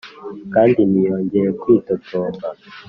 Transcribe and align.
kandi 0.53 0.79
ntiyongeye 0.89 1.49
kwitotomba. 1.61 2.47